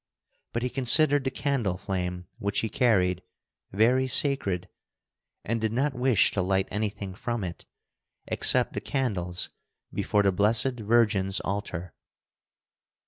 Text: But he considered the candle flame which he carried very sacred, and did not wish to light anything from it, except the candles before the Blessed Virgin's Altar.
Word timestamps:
But 0.51 0.63
he 0.63 0.71
considered 0.71 1.25
the 1.25 1.29
candle 1.29 1.77
flame 1.77 2.25
which 2.39 2.61
he 2.61 2.69
carried 2.69 3.21
very 3.71 4.07
sacred, 4.07 4.67
and 5.45 5.61
did 5.61 5.71
not 5.71 5.93
wish 5.93 6.31
to 6.31 6.41
light 6.41 6.67
anything 6.71 7.13
from 7.13 7.43
it, 7.43 7.65
except 8.25 8.73
the 8.73 8.81
candles 8.81 9.49
before 9.93 10.23
the 10.23 10.31
Blessed 10.31 10.79
Virgin's 10.79 11.39
Altar. 11.41 11.93